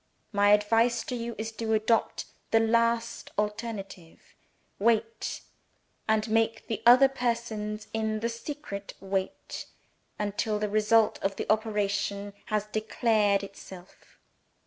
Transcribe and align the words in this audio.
My 0.31 0.49
advice 0.49 1.03
to 1.03 1.15
you 1.15 1.35
is 1.37 1.51
to 1.51 1.73
adopt 1.75 2.25
the 2.49 2.59
last 2.59 3.29
alternative. 3.37 4.33
Wait 4.79 5.41
(and 6.07 6.27
make 6.27 6.65
the 6.65 6.81
other 6.87 7.07
persons 7.07 7.85
in 7.93 8.21
the 8.21 8.29
secret 8.29 8.95
wait) 8.99 9.67
until 10.17 10.57
the 10.57 10.69
result 10.69 11.19
of 11.21 11.35
the 11.35 11.45
operation 11.51 12.33
has 12.45 12.65
declared 12.65 13.43
itself.' 13.43 14.17